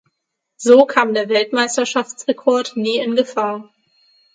[0.57, 3.71] So kam der Weltmeisterschaftsrekord nie in Gefahr.